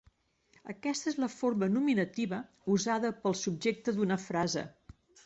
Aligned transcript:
Aquesta 0.71 1.11
és 1.11 1.19
la 1.23 1.27
forma 1.33 1.69
nominativa, 1.73 2.39
usada 2.77 3.13
pel 3.27 3.37
subjecte 3.43 3.95
d'una 3.99 4.19
frase. 4.25 4.65